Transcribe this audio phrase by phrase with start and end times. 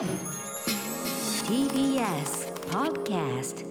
[0.00, 0.08] TBS
[2.70, 3.66] Podcast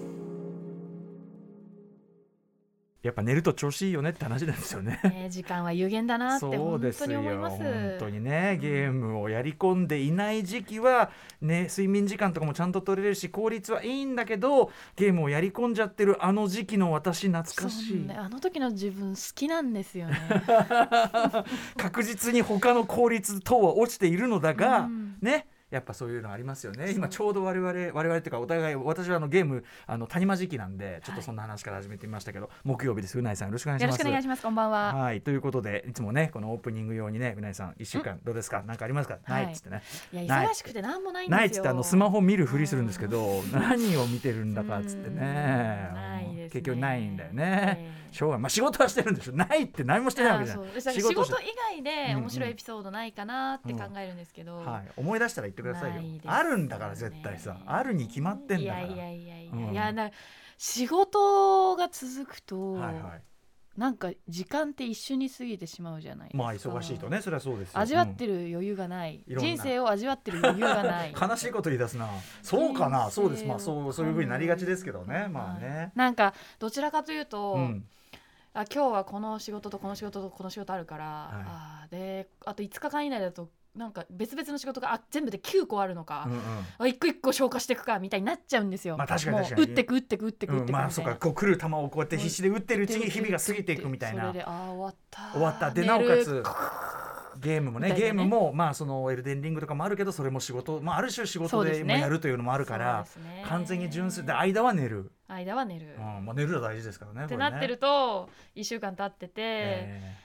[3.01, 4.99] やっぱ寝ると調子いいよねって話なんですよね。
[5.05, 7.57] ね時間は有限だなって本当に思います。
[7.57, 11.09] 本当にねゲームをやり込んでいない時期は、
[11.41, 20.19] ね、睡眠時間とかもちゃんと取れるし効率はいいんだけどゲームをやり込んじゃってるあの時期の私懐かしいね、あの時の自分好きなんですよね。
[21.75, 26.91] 確実に他の効率等は落ちているのだが、うんねやっぱそういうのありますよね。
[26.91, 33.19] 今ちょうど我々我々っていうかお互い私はあのゲームあの谷間時期なんでちょっとはいそんな話から始めてみましたけど、木曜日です。
[33.19, 34.41] うないさんよろしくお願いしよろますしくお願いします。
[34.41, 34.95] こんばんは。
[34.95, 35.21] はい。
[35.21, 38.63] ということでいつもねこのオープニング用にねうないさん1週間どうですか？
[38.65, 39.43] 何かありますか、はい。
[39.45, 39.83] ないっつってね。
[40.11, 41.37] いや忙しくてなんもないんですよ。
[41.37, 46.49] ないっつってあのスマホ見るふりするんですけど、何を見てるんだかっつってね。
[46.51, 48.41] 結局ないんだよね、ええしょうがない。
[48.41, 50.81] まあ仕事はしてるんでしょないって何もしてないわけじゃない。
[50.81, 51.27] 仕事以
[51.75, 56.01] 外で面白いエピソードないかなって考えるんですけど、はい、思い出したら言ってくださいよ。
[56.01, 56.19] ね。
[56.25, 57.57] あるんだから絶対さ。
[57.65, 58.85] あるに決まってんだから。
[58.85, 59.71] いやいやいやいや、うん。
[59.71, 60.11] いやな
[60.57, 63.23] 仕事が続くと、はいはい。
[63.79, 66.43] なんか時間って一緒に過ぎてしまうじゃないですか。
[66.43, 67.21] まあ忙しいとね。
[67.21, 67.79] それはそうですよ。
[67.79, 69.51] 味わってる余裕がない、いろんな。
[69.51, 71.13] 人生を味わってる余裕がない。
[71.13, 72.09] う ん悲しいこと言い出すな。
[72.43, 73.09] そうかな。
[73.09, 73.45] そうです。
[73.45, 75.29] まあそうそういうふうになりがちですけどね。
[75.29, 75.93] まあね。
[75.95, 77.85] なんかどちらかというと、うん
[78.53, 86.39] あ今日はこの仕事とこの仕事とこの仕事あるから、あーであと5日間以内だとなんか別々の仕事があ全部で9個あるのか、うんうん。
[86.79, 88.97] あ一個一個消化していくかみたいになっちゃうんですよ。
[88.97, 89.61] まあ確かに確かに。
[89.61, 90.55] 打ってく打ってく打ってく。
[90.55, 94.21] うんまあそうかこう来る球をこうやって必死で打ってるうちに日々が過ぎていくみたいな。
[94.21, 95.71] それであー終わった終わった。
[95.71, 96.43] でなおかつ
[97.37, 97.95] ゲームもねね。
[97.95, 100.79] ゲームもまあそのエルデンリングとかもあるけどそれも仕事。
[100.81, 103.43] まあある種仕事でやるというのもあるからね。
[103.47, 104.25] 完全に純粋。
[104.25, 105.11] で間は寝る。
[105.27, 110.15] 間は寝る、うんまあ寝るのは大事ですからねってなってると1週間経ってて、え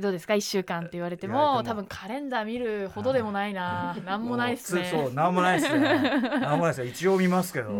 [0.00, 3.94] どうですか？1週間って言われても多分カレンダー見るほどでもないな。
[3.98, 4.88] ーなんもないっすね。
[4.90, 5.80] そうなんもないっすね。
[6.40, 7.70] なんもないっすよ一応見ますけど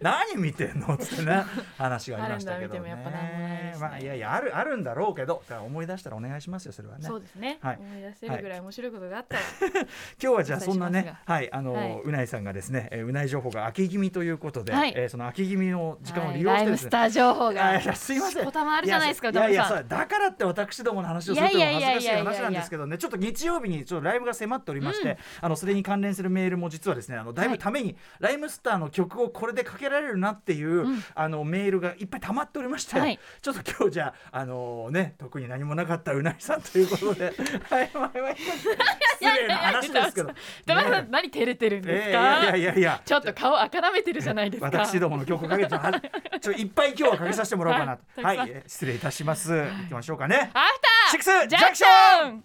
[0.00, 0.96] 何見てんの？
[0.96, 1.44] つってね。
[1.78, 2.80] 話がありましたけどね。
[2.80, 3.74] いですね。
[3.80, 7.04] まあいやいやあるあるんだろうけど思い出したらお願いしますよそれはね。
[7.06, 7.78] そうですね、はい。
[7.80, 9.42] 思い出せるぐらい面白いことがあったら、
[9.72, 9.86] 今
[10.18, 12.00] 日はじゃあそんなねはいあの、はい。
[12.04, 14.92] うないさんがですね、えーうない情報が秋気味ということで、はい。
[14.96, 17.80] えーその秋気味の時間をはい利用してですね、ライムスター情報が。
[17.80, 18.42] いやすいません。
[18.42, 22.98] しこたまあるじゃないですかいやいやだからって私どもの話をするというのは恥ずかしい話なんですけどね。
[22.98, 31.04] ちょっと日曜日にちょっとライブが迫っておりまして、あのそれに関連するメールも実はですねあのだいぶために、ライムスターの曲をこれでかけられるなっていう、ん。
[31.14, 33.18] あのメールがいっぱい溜まっておりまして、はい。
[33.40, 37.32] ちょっと今日じゃああのね特に何もなかったうなぎさんということで。
[37.68, 40.30] はいはいはい失礼な話ですけど、
[40.62, 41.08] 歌丸さんね。
[41.10, 43.02] 何照れてるんですえか、ーいやいやいや。
[43.04, 44.66] ちょっと顔赤らめてるじゃないですか。
[44.66, 45.92] 私どもの曲かけては
[46.40, 48.22] ちょいっぱい今日はかけさせてもらおうかなと。
[48.22, 50.36] ははいい、たくさんえー失礼いたします、行きましょうかね。
[50.36, 52.44] アフタージャンクシジャンクショョン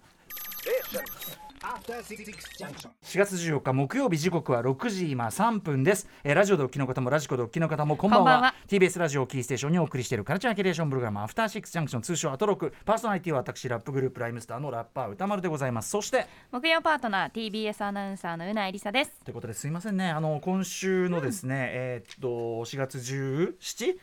[1.60, 2.90] ！After Six Junction.
[3.02, 8.24] 4月14日木曜日時刻は6時今3分です、えーラジオでお聞きの方もラジコでお聞きの方もこんばんは。
[8.24, 8.54] こんばんは。
[8.68, 15.90] TBS ラジオをキーステーションにお送りしているカルチャーキュレーションプログラムアフターシックスジャンクション通称アトロクパーソナリティは私ラップグループライムスターのラッパー歌丸でございます。
[15.90, 19.10] そして木曜パートナー TBS アナウンサーのうないりさです。
[19.24, 20.10] ということですいませんね。
[20.10, 22.28] あの今週のですね、えーっと
[22.64, 23.96] 4月 17?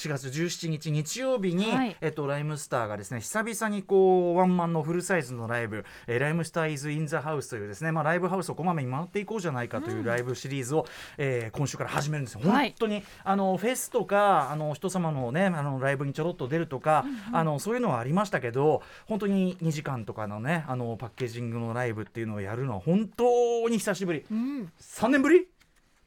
[0.00, 1.96] 4月17日日曜日に、はい。
[2.00, 10.86] えっと、ライムスターがですね久々にこうワンマンのフルサイズのライブ「えーライムスター・イズ・イン・ザ・ハウス」というですね、まあ、ライブハウスをこまめに回っていこうじゃないかというライブシリーズを、
[11.18, 12.40] えー今週から始めるんですよ。
[12.48, 12.68] はい。
[12.70, 24.24] 本当にあのフェスとかあの人様のねあのライブにちょろっと出るとか、あのそういうのはありましたけど本当に2時間とかのねあのパッケージングのライブっていうのをやるのは本当に久しぶり。
[24.30, 24.72] うん。
[24.80, 25.46] 3年ぶり？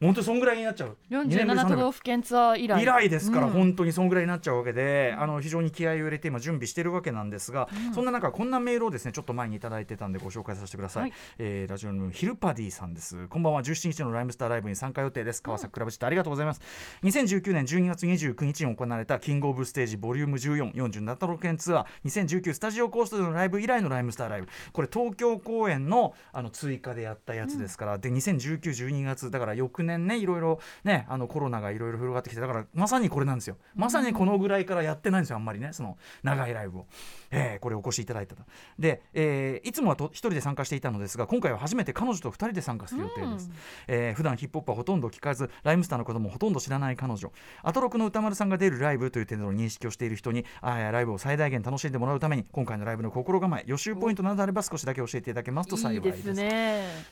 [0.00, 0.96] 本当にそんぐらいになっちゃう。
[1.08, 2.82] 二年ぶり47三年ぶり都道府県ツアー以来。
[2.82, 3.52] 以来ですから、うん。
[3.52, 11.12] 本当にそんぐらいになっちゃうわけで、あの非常に気合を入れて今準備してるわけなんですが、そんな中こんなメールをですねちょっと前にいただいてたんでご紹介させてください、はい。
[11.38, 13.28] えーラジオのヒルパディさんです。
[13.28, 13.62] こんばんは。
[13.62, 15.42] 17日のライムスターライブに参加予定です。
[15.42, 16.60] 川崎クラブチットありがとうございます。
[17.04, 22.08] 2019年12月29日に行われたキングオブステージボリューム1447都道府県ツアー。
[22.26, 24.48] 2019スタジオコーストでのライブ以来のライムスターライブ。
[24.72, 33.56] これ東京公演のあの追加でやったやつですから、で201912月だから翌年ねいろいろねあのコロナがいろいろ広がってきてだからまさにこれなんですよ。
[33.74, 36.86] まさにこのぐらいからやってないんですよあんまりねその長いライブを、
[37.30, 38.42] えーこれお越しいただいたと。
[38.78, 43.50] で、えーいつもはと一人で参加していたのですが今回は初めて彼女と二人で参加する予定です、
[43.88, 47.32] えー普段ヒップホップはほとんど聞かずライムスターのこともほとんど知らない彼女。
[47.62, 56.18] アトロクの歌丸さんが出るライブという点での認識をしている人にあーライブを最大限楽しんでもらうために今回のライブの心構え予習ポイントなどあれば少しだけ教えていただけますと幸いです。
[56.18, 56.44] いいですね。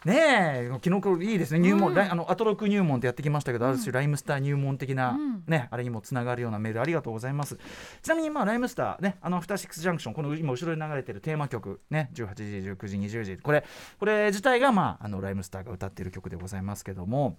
[0.05, 1.61] ねえ昨日いいですね。
[1.61, 1.99] 入門、うん。
[1.99, 5.45] あのアトロ入門ってやってきましたけど、ある種ライムスター入門的な、うん。
[5.47, 7.59] ねあれにもつながるようなメールありがとうございます。
[8.03, 13.37] ちなみにまあライムスターねあのアフターシックスジャンクションこの今後ろに流れてるテーマ曲ね18時19時20時。
[13.39, 13.65] これ
[13.99, 17.39] これ自体がまああのライムスターが歌っている曲でございますけども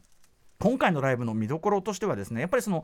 [0.59, 2.83] 今回のライブの見どころとしてはですねやっぱりその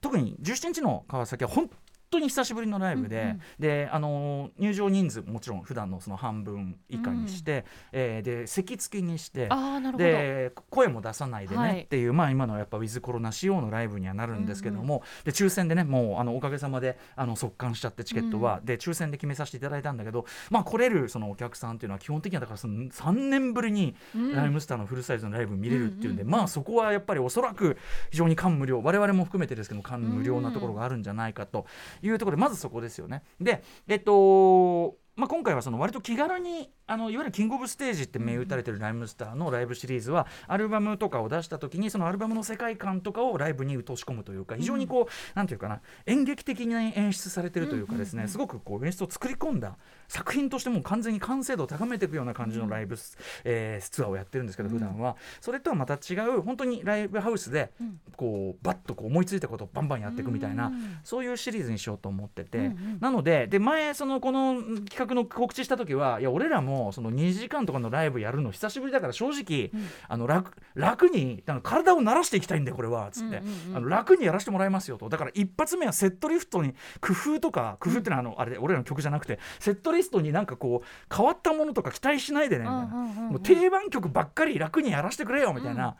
[0.00, 1.70] 特に17日の川崎は本
[2.10, 3.40] 当に久しぶりのライブで、うんうん。
[3.58, 9.48] であのー入場人数もちろん普段のその半分以下にして、えーで席付きにして
[9.96, 11.80] で声も出さないでね、はい。
[11.82, 24.34] っていうまあ今のやっぱウィズコロナ仕様のライブにはなるんですけども、で抽選でねもうあのおかげさまであの速乾しちゃってチケットは、で抽選で決めさせていただいたんだけどまあ来れるそのお客さんっていうのは基本的にはだからその3年ぶりにうん。
[24.34, 26.40] ライムスターのフルサイズのライブ見れるっていうんで、うんうんうん。
[26.40, 27.76] まあそこはやっぱりおそらく
[28.10, 31.66] 非常に感無量我々も含めてですけど感無量なところがあるんじゃないかと
[32.02, 33.22] いうところでまずそこですよね。
[33.40, 49.76] でえっとまあ、今回はその割と気軽にあのいわゆるキングオブステージって銘打たれてるライムスターのライブシリーズはアルバムとかを出した時にそのアルバムの世界観とかをライブに落とし込むというか非常にこう、なんていうかな演劇的に演出されてるというかですね、すごくこう演出を作り込んだ
[50.08, 60.98] 作品としてもう完全に完成度を高めていくような感じのライブス、えーツアーをやってるんですけど普段は、それとはまた違う本当にライブハウスでうんこうバッとこう思いついたことをバンバンやっていくみたいな、うん。
[61.02, 62.98] そういうシリーズにしようと思ってて、うんうん。
[63.00, 69.88] なのでで前そのこの企画の告知した時はいや俺らもその2時間とかのライブやるの久しぶりだから正直、うん。
[70.08, 73.76] あの楽楽にあの体を慣らしていきたいんだよこれはつって、うんうんうん。
[73.76, 75.08] あの楽にやらせてもらいますよと。
[75.08, 83.32] だから一発目はセットリフトに工夫とか工夫ってのはあの、あれ俺らの曲じゃなくてセットリストになんかこう変わったものとか期待しないでねみたいな、うんうんうんうん。
[83.32, 85.96] もう定番曲ばっかり楽にやらせてくれよみたいな。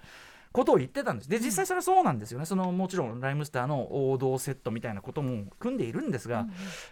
[0.53, 1.31] ことを言ってたんです。
[1.31, 2.47] で実際それはそうなんですよね。
[2.47, 6.47] そのもちろんライムスターの王道セットみたいなことも組んでいるんですが、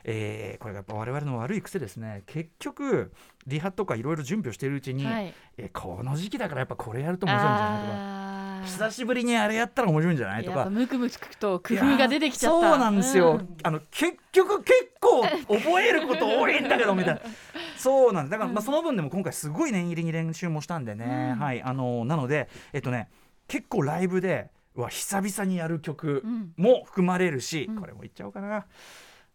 [0.05, 2.23] えーこれがやっぱ我々の悪い癖ですね。
[2.27, 3.13] 結局
[3.47, 5.35] リハとかいろいろ準備をしているうちに、はい。
[5.57, 10.59] えーこの時期だからやっぱこれやると面白いんじゃないとか久しぶりにあれやったら面白いんじゃないとか。
[10.59, 12.69] やっぱムクムクと工夫が出てきちゃった。
[12.71, 13.57] そうなんですよ、うん。
[13.63, 17.21] あの結局結構覚えること多いんだけどみたいな。
[17.77, 18.31] そうなんです。
[18.31, 21.39] だから、まあ、その分でも今回すごい念入りに練習もしたんでね、うん。
[21.41, 21.63] はい。
[21.63, 23.09] あのなのでえっとね
[23.49, 28.67] 結構ライブでうわ久々にやる曲うんも含まれるし、うんこれも言っちゃおうかな。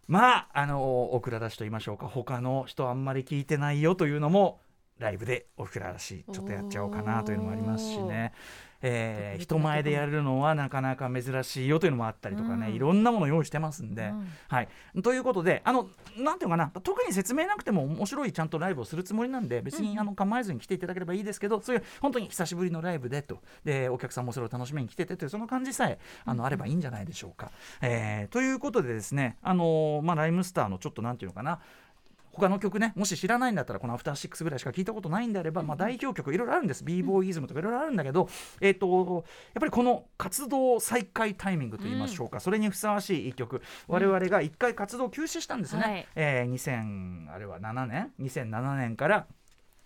[0.07, 4.59] まああのお蔵出しと言いましょうか他の人あんまり聞いてないよというのも
[4.99, 8.33] ライブでお蔵出しちょっとやっちゃおうかなというのもありますしね。
[8.83, 12.73] えー人前でやるのはなかなか珍しいよというのもあったりとかね、うん。
[12.75, 14.27] いろんなもの用意してますんで、うん。
[14.47, 14.67] はい、
[15.01, 15.87] ということであの
[16.17, 19.99] なんていうのかな特に説明なくても面白いちゃんとライブをするつもりなんで別に、うん。
[19.99, 27.51] あの構えずに来ていただければいいですけどそういう本当に久しぶりのライブでとでお客さんもそれを楽しみに来ててというその感じさえあのあればいいんじゃないでしょうか。
[27.81, 31.59] えーということでですねあのまあ、ライムスターのちょっとなんていうのかな
[32.33, 36.83] 他の曲ねもし知らないんだったらこの「アフターシックスぐらいしか聞いたことないんであれば、まあ、代表曲いろいろあるんです。
[36.83, 38.27] b ボーイズムとかいろいろあるんだけど、
[38.59, 43.61] えー、とやっぱりこの活動再開タイミングといいましょうか、それにふさわしい一曲。
[43.87, 46.07] 我々が一回活動休止したんですね、はい。
[46.15, 49.27] えー2000あれは7年？2007年から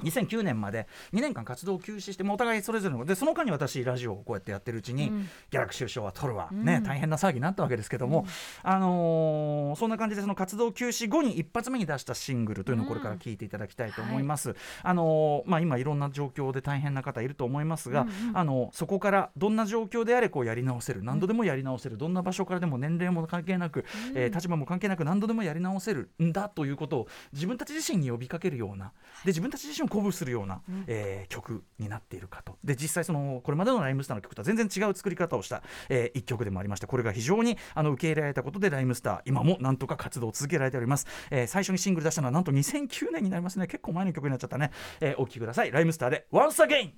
[0.03, 5.29] 2009年まで2年間活動を休止してもうお互いそれぞれのでその間に私ラジオをこうやってやってるうちに、うん。
[5.49, 6.63] ギャラクシー賞は取るわ、うん。
[6.63, 8.25] ね大変な騒ぎになったわけですけども、
[8.63, 14.55] あのーそんな感じでその活動休止後に一発目に出したシングルというのをこれから聞いていただきたいと思います。
[14.83, 28.91] あのーまあ、今いろんな状況で大変な方いると思いますが、うんうんあのそこからどんな状況であれこうやり直せる何度でもやり直せるどんな場所からでも年齢も関係なく、えー立場も関係なく何度でもやり直せるんだということを自分たち自身に呼びかけるような。
[29.23, 32.57] で自分たち自身を鼓舞するような、えー曲になっているかと。
[32.63, 43.67] で実際そのこれまでのライムスターの曲とは全然違う作り方をした、えー一曲でもありましてこれが非常にあの受け入れられたことでライムスター今もなんとか活動を続けられております、えー最初にシングル出したのはなんと2009年になりますね。
[43.67, 45.71] 結構前の曲になっちゃったね、えーお聴きください。
[45.71, 46.91] ライムスターで Once Again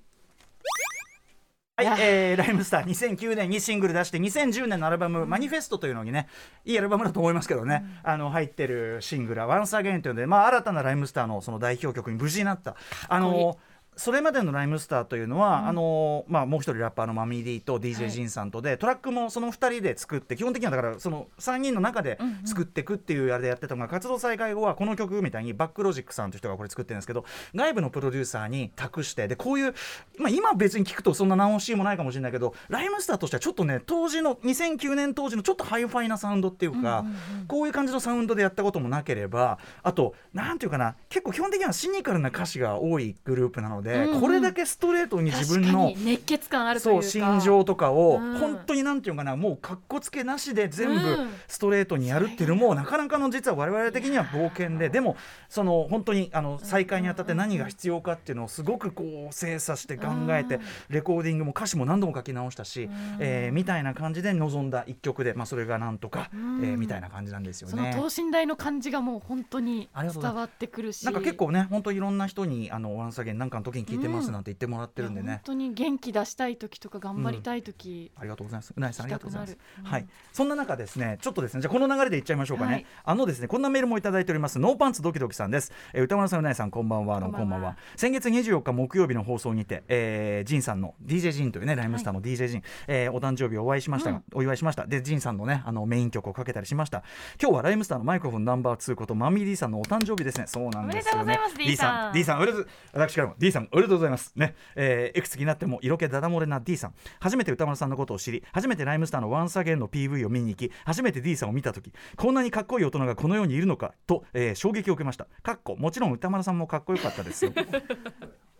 [1.86, 6.28] はい、えー、ライムスター2009年にシングル出して2010年のアルバム「マニフェスト」というのにね
[6.66, 12.76] いいアルバムだと思いますけどね、あの入ってるシングルは「Once Again」というので、まあ、新たなライムスターのその代表曲に無事になった。
[13.08, 13.58] あの
[14.00, 29.74] それまでのライムスターというのは、あのまあ、もう一人ラッパーの Mummy-D と DJ ジンさんとで、トラックもその2人で作って基本的にはだからその3人の中で作っていくっていうあれでやってたのが、活動再開後はこの曲みたいに BACHLOGIC さんという人がこれ作ってるんですけど外部のプロデューサーに託してでこういう、
[30.18, 37.06] まあ、今別に聞くとそんな珍しもないかもしれないけどライムスターとしてはちょっとね当時の2009年当時のちょっとハイファイなサウンドっていうか、
[37.48, 44.22] こういう感じのサウンドでやったこともなければあとなんていうかな結構基本的にはシニカルな歌詞が多いグループなのでで、うんうん。
[44.22, 48.38] これだけストレートに自分のに熱血感あるというそうか心情とかをうん。
[48.38, 51.30] 本当になんていうのかなもうかっこつけなしで全部うん。
[51.48, 55.18] ストレートにやるっていうのもなかなかの実は我々的には冒険ででも
[55.50, 60.62] その本当にあの再開にあたって何が必要かっていうのをすごくこう精査して考えてうん。
[60.90, 66.64] レコーディングも歌詞も何度も書き直したし、えーみたいな感じで臨んだ一曲で、まあ、それがなんとか、うん。
[66.64, 67.96] えーみたいな感じなんですよね。
[67.96, 71.06] 等身大の感じがもう本当に伝わってくるし。
[71.06, 75.42] なんか結構ね本当いろんな人にあのワンサゲンなんかの時に聞いてますなんて言ってもらってるんでねいや本。
[75.46, 78.74] 当に元気出したい時とか頑張りたい時、ありがとうございます。
[78.76, 79.60] うなぎさんありがとうございます聞き。
[79.60, 80.08] たくなるはい。
[80.34, 82.72] そんな中ですね、ちょっとですね、じゃあこの流れでいっちゃいましょうかね。
[82.74, 84.60] はいあのですね、こんなメールもいただいております。
[84.60, 85.72] ノーパンツドキドキさんです。
[85.94, 87.22] えー歌丸さん、うなぎさん、こんばんは。
[87.22, 87.78] こんばんは。
[87.96, 94.86] 先月24日木曜日の放送にて、えー、ジンさんの DJ ジンというね、ライムスターの DJ ジン、えーお誕生日をお会いしましたが、お祝いしました。
[94.86, 97.04] で、ジンさんのね、あのメイン曲をかけたりしました。
[97.42, 100.46] 今日はライムスターのマイクロフォンナンバー2ことマミー D さんのお誕生日ですね。
[100.48, 101.22] そうなんですよね。
[101.22, 104.34] おめでとうございます D さん D さん、私からも D さんおめでとうございます。
[104.36, 106.94] ね、えーいくつになっても色気ダダ漏れな D さん。
[107.20, 115.28] 初めて歌丸さんのことを知り初めてライムスターのワンサゲンの PV を見に行き初めて D さんを見た時こんなにかっこいい大人がこの世にいるのかと、えー衝撃を受けました。
[115.44, 117.54] かっこもちろん歌丸さんもかっこよかったですよ。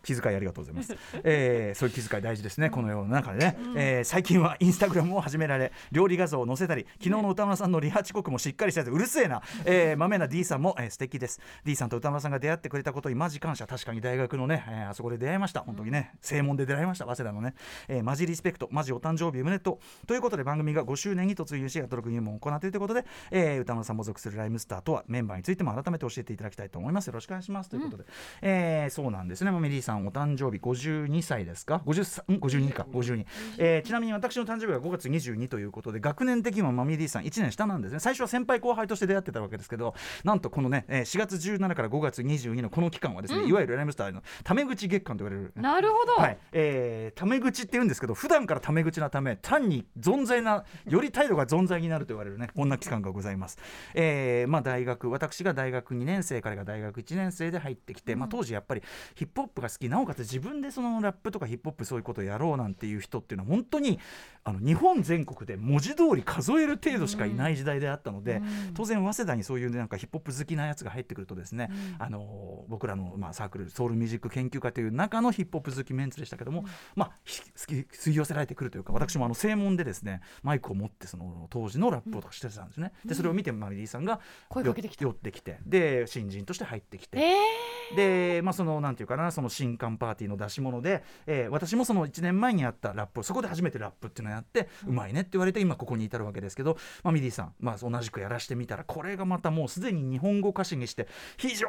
[0.04, 2.70] 気遣いありがとうございます、 えーそういう気遣い大事ですね。
[2.70, 11.40] この世の中でね、えー最近はインスタグラムを始められ料理画像を載せたり昨日の歌丸さんのリハ遅刻もしっかりしててうるせえな、えー、豆な D さんも、えー、素敵です。
[11.64, 13.68] D さんと歌丸さんが出会ってくれたことにマジ感謝。
[13.68, 15.62] 確かに大学のね、えーあそこで出会いました。
[15.62, 17.06] 本当にね正門で出会いました。
[17.06, 17.54] 早稲田のね、
[17.88, 20.08] えーマジリスペクトマジお誕生日おめでとう。
[20.08, 27.08] ということで番組が5周年に突入しアトロク入門を行っているということで、えー歌丸さんも属するライムスターとはメンバーについても改めて教えていただきたいと思います。
[27.08, 27.70] よろしくお願いします。
[27.70, 28.06] ということで、
[28.42, 29.52] えーそうなんですね。
[29.52, 32.86] マミリーさんお誕生日52歳ですか？53ん52か。
[32.92, 33.26] 52、
[33.58, 38.00] えーちなみに私の誕生日が5月22ということで学年的にはマミリーさん1年下なんですね。
[38.00, 45.54] 最初は先輩後輩として出会ってたわけですけどなんとこのね、えー4月17から5月22のこの期間はですね、いわゆるライムスターのタメ口月間と言われる。
[45.56, 46.38] なるほど、はい。
[46.52, 53.58] えータメ口って言うんですけど普段からタメ口なため単に存在なより態度が存在になると言われるねこんな期間がございます、
[53.96, 58.84] えーまあ、大学私が大学2年生彼が大学1年生で入ってきて、まあ、当時やっぱり
[59.16, 64.00] ヒップホップが好きなおかつ自分でそのラップとかヒップホップそういうことをやろうなんていう人っていうのは本当に
[64.44, 68.42] あの日本全国で文字通り数える程度しかいない時代であったので、
[68.74, 71.70] 当然早稲田にそういうなんかヒップホップ好きなやつが入ってくるとですね、
[72.00, 85.00] あの僕らのまあサークルソウルミュージック研究会という中のヒップホップ好きメンツでしたけども、まあひ好き吸い寄せられてくるというか私もあの正門でですねマイクを持ってその当時のラップをとかしてたんですね、でそれを見てマリリーさんが声かけてきた。
[85.00, 101.08] 寄ってきてで新人として入ってきて、えでまあそのなんていうかなその新刊パーティーの出し物で、えー私もその1年前にやったラップをそこで初めてラップっていうのをやって、うまいねって言われて今ここに至るわけですけど、まあ、 Mummy-D さん、まあ、同じくやらしてみたらこれがまたもうすでに日本語歌詞にして
[101.38, 101.68] 非常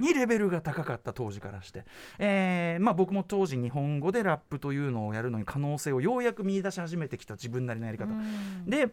[0.00, 1.84] にレベルが高かった当時からして、
[2.18, 8.12] えーまあ、僕も当時日本語でラップというのをやるのに可能性をようやく見出し始めてきた自分なりのやり方、
[8.66, 8.88] で、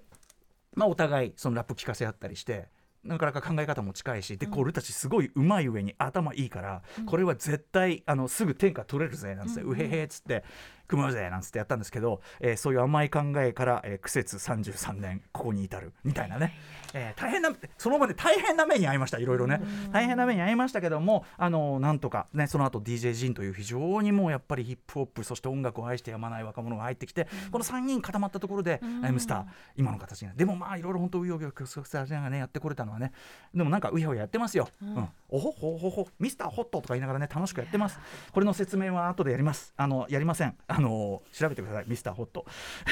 [0.74, 2.70] まあ、お互いそのラップ聞かせ合ったりして
[3.08, 10.44] なかなか考え方も近いしでこう俺たちすごいうまい上に頭いいから、これは絶対あのすぐ天下取れるぜなんつって、うへへっつって
[10.88, 16.54] 組もうぜなんつってやったんですけど、えーそういう甘い考えから、えー苦節33年ここに至るみたいなね、
[16.94, 19.62] えー大変なその場で大変な目に遭いましたいろいろね。
[19.92, 30.38] 大変な目に遭いましたけどもあのなんとかねその後 DJ ジンという非常にもうやっぱりヒップホップそして音楽を愛してやまない若者が入ってきて、この3人固まったところで、ライムスター今の形になる。
[30.38, 33.12] でもまあいろいろ本当うようよくそくさがねやってこれたのはね
[33.54, 35.10] でもなんかうやうややってますよ、うん。
[35.30, 38.00] おほほほほミスターホットとか言いながらね楽しくやってます。
[38.32, 39.74] これの説明は後でやります。
[39.78, 41.86] あのやりませんあの調べてください。
[41.88, 42.46] ミスターホット。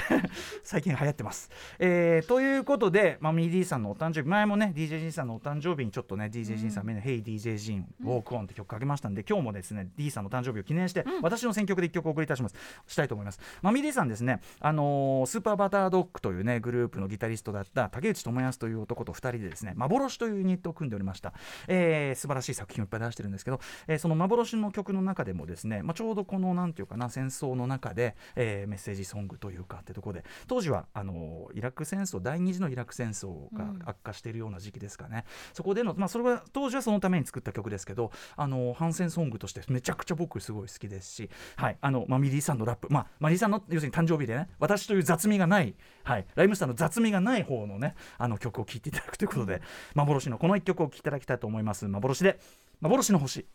[0.63, 1.50] 最近流行ってます、
[1.80, 12.56] えーということで、まあ、ミーディーさんのお誕生日前もね DJ ジンさんのお誕生日にちょっとね DJ ジンさん目の「Hey DJ ジンウォークオン」って曲かけましたんで今日もですね D さんの誕生日を記念して、私の選曲で1曲お送りいたします。
[12.88, 21.34] したいと思います、まあ、ミーディーさんですねあのースーパーバタードッグというねグループのギタリストだった竹内智康という男と2人でですね幻というユニットを組んでおりました、
[21.68, 49.62] えー素晴らしい作品をいっぱい出してるんですけど、えーその幻の曲の中でもですね、まあ、ちょうどこのなんていうかな戦争の中で、えーメッセージソングというかってところで当時はあのイラク戦争第二次のイラク戦争が悪化しているような時期ですかね、そこでの、まあ、それは当時はそのために作った曲ですけどあの反戦ソングとしてめちゃくちゃ僕すごい好きですし、はいあのまあ、ミリーさんのラップ、まあ、マリーさんの要するに誕生日でね私という雑味がない、はい、ライムスターの雑味がない方のねあの曲を聴いていただくということで、
[49.94, 51.88] 幻のこの一曲を聴いていただきたいと思います。
[51.88, 52.39] 幻で
[52.82, 53.46] 幻の星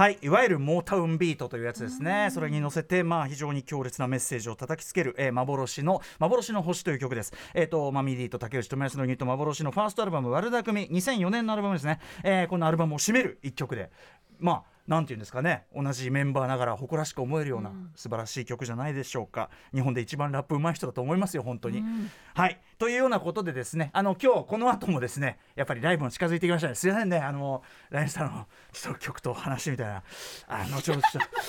[0.00, 2.30] はい、いわゆるモータウンビートというやつですね。
[2.30, 7.34] それに乗せて、まあ、非常に強烈なメッセージを叩きつける、えー幻の、幻の星という曲です。
[7.52, 12.00] えっ、と、 Mummy-D と竹内朋康のユニット、幻のファーストアルバム、悪巧み、2004年のアルバムですね。
[12.24, 13.90] えーこのアルバムを締める一曲で、
[14.38, 15.66] まあ、なんていうんですかね。
[15.72, 17.92] 同じメンバーながら誇らしく思えるようなうん。
[17.94, 19.48] 素晴らしい曲じゃないでしょうか。
[19.72, 22.10] 日本で一番ラップ上手い人だと思いますよ本当に、うん。
[22.34, 22.60] はい。
[22.76, 26.74] というようなことでですねあの今日この後もですねやっぱりライブも近づいてきましたね。
[26.74, 27.18] すいませんね。
[27.18, 30.02] あのラインスターのちょっと曲と話みたいな。
[30.48, 31.02] あのちょっと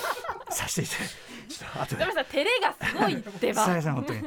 [0.54, 1.08] させていただ
[1.48, 2.12] ちょっと後で。
[2.12, 3.64] さん照れがすごいってば。
[3.64, 4.22] さやさん本当に。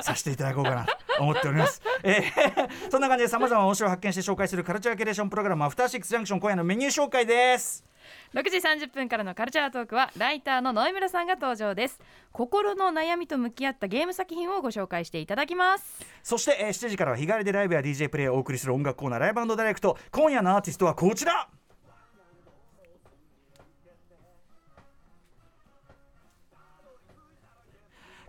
[0.00, 1.80] させていただこうかなと思っております。
[2.02, 7.89] えー、そんな感じでさまざまな面白い発見して紹介するカルチャーキュレーションプログラムアフターシックスジャンクション今夜のメニュー紹介です。
[8.34, 12.00] 6時30分からのカルチャートークはライターの野井村さんが登場です。
[12.32, 16.04] 心の悩みと向き合ったゲーム作品をご紹介していただきます。
[16.22, 19.98] そして、えー、7時からは日帰りでライブや DJ プレイをお送りする音楽コーナーライブダイレクト。
[20.10, 21.48] 今夜のアーティストはこちら。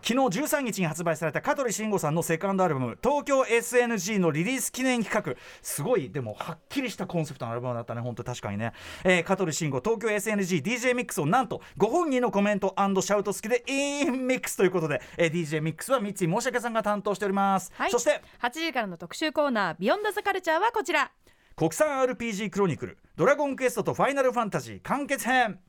[0.04, 5.36] 昨日13日に発売された香取慎吾さんのセカンドアルバム「東京 SNG」のリリース記念企画。
[5.62, 17.92] すごいでもはっきりしたコンセプトのアルバムだったね本当確かにね、えー、香取慎吾東京 SNGDJ ミックスをなんとご本人のコメントシャウト付きでインミックスということで、えー、DJ ミックスは三井申し訳さんが担当しております、はい。
[17.92, 21.12] そして8時からの特集コーナービヨンドザカルチャーはこちら
[21.56, 25.60] 国産 RPG クロニクル「ドラゴンクエストとファイナルファンタジー完結編」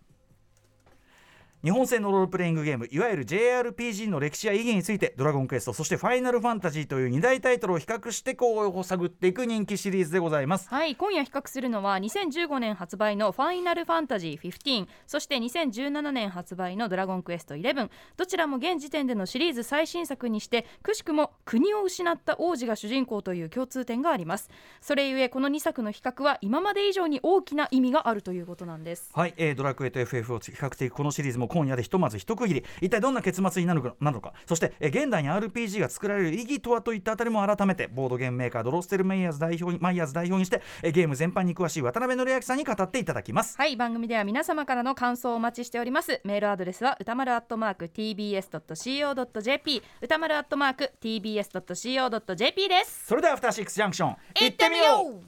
[1.65, 10.69] 日本製のロールプレイングゲームいわゆる JRPG の歴史や意義についてドラゴンクエストそしてファイナルファンタジーという2大タイトルを比較してこう探っていく人気シリーズでございます。
[10.69, 24.51] はい今夜比較するのは2015年発売の「ファイナルファンタジー15」そして2017年発売の「ドラゴンクエスト11」どちらも現時点でのシリーズ最新作にしてくしくも国を失った王子が主人公という共通点があります。
[24.81, 29.13] それゆえこの2作の比較は今まで以上に大きな意味があるということなんです。
[29.15, 32.65] はい、えードラクエと FF を比較的このシリーズも今夜でひとまず一区切り。
[32.81, 34.33] 一体どんな結末になるかなのか。
[34.47, 43.57] そして、えー現代に RPG が作られる意義とはといったあたりも改めてボードゲームメーカードロステルメイヤーズ代表にマイヤーズ代表にして、えーゲーム全般に詳しい渡辺則明さんに語っていただきます。
[43.57, 46.21] はい番組では皆様からの感想をお待ちしております。
[46.25, 53.07] メールアドレスは歌丸アットマーク tbs.co.jp 歌丸アットマーク tbs.co.jp です。
[53.07, 55.23] それではアフターシックスジャンクション行ってみよう。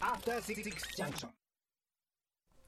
[0.00, 0.62] After Six
[0.96, 1.37] Junction.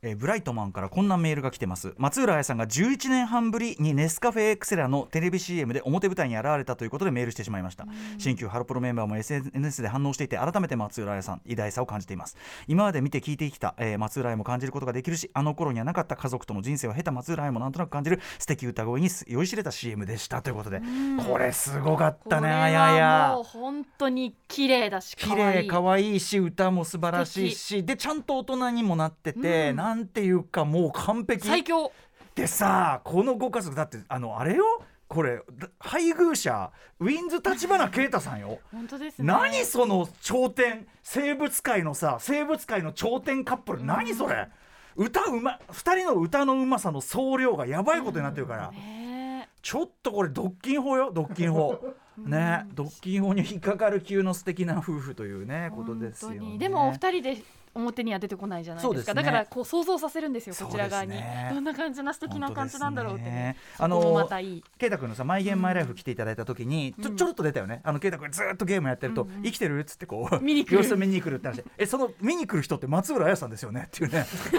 [0.02, 1.92] えーブライトマンからこんなメールが来てます。
[1.98, 7.86] 松浦彩さんが11年半ぶりにネスカフェエクセラのテレビ CM で表舞台に現れたということでメールしてしまいました。
[8.16, 12.36] 新旧ハロプロメンバーも SNS で反応していて改めて松浦彩さん偉大さを感じています。
[12.66, 20.80] 今まで見て聞いてきた、えー松浦彩も感じることができるしあの頃にはなかった家族との人生を経た松浦彩もなんとなく感じる素敵歌声に酔いしれた CM でしたということで。
[21.28, 22.94] これすごかったねあや。
[22.94, 25.68] や本当に綺麗だし綺可愛い。
[25.68, 27.84] 麗可愛いし歌も素晴らしいし。
[27.84, 31.90] でちゃんと大人にもなってて、うんなんていうかもう完璧最強。
[32.36, 34.64] でさこのご家族だってあのあれよ？
[35.08, 38.60] これだ配偶者ウィンズ立花啓太さんよ。
[38.70, 39.26] 本当ですね。
[39.26, 44.46] 何その頂点生物界のさ生物界の頂点カップル何それ？
[44.94, 51.10] 歌うま2人の歌のうまさの総量がやばいことになってるから、ねちょっとこれドッキン法よ？
[51.12, 51.78] ドッキン法
[52.16, 56.58] ねドッキン法に引っかかる級の素敵な夫婦というねことですよね。
[56.58, 57.42] でもお二人で
[57.74, 59.14] 表には出てこないじゃないですか。
[59.14, 59.22] ね。
[59.22, 63.56] だからこう想像させるんですよこちら側に、ねどんな感じな素敵な感じなんだろうってね。
[63.78, 64.64] あそこものまたいい。
[64.78, 67.80] ケイタ君のさ「マイ・ゲーム・マイ・ライフ」来ていただいた時にちょちょろっと出たよね。
[67.84, 70.76] あのケイタ君ずーっとゲームやってると「生きてる?」っつってこう 見に来る。
[70.76, 71.64] 様子見に来るって話。
[71.78, 73.84] えその見に来る人って松浦彩さんですよね？
[73.86, 74.26] っていうね。
[74.52, 74.54] い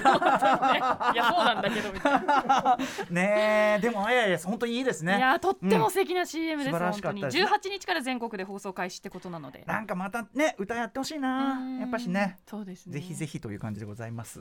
[1.18, 2.78] やそうなんだけどみたいな。
[3.10, 3.82] ねえ。
[3.82, 5.18] でもあやや本当にいいですね。
[5.18, 7.52] いやとっても素敵な CM です、素晴らし本当にかったです。
[7.52, 9.64] ね18日から全国で放送開始ってことなので。
[9.68, 11.54] なんかまたね歌やってほしいな。
[11.54, 11.80] うん。
[11.80, 12.38] やっぱしね。
[12.48, 14.40] そうですねぜひぜひという感じでございます。